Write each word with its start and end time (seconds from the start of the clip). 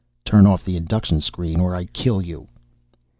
"Turn 0.25 0.47
off 0.47 0.65
the 0.65 0.77
induction 0.77 1.21
screen, 1.21 1.59
or 1.59 1.75
I 1.75 1.85
kill 1.85 2.23
you!" 2.23 2.47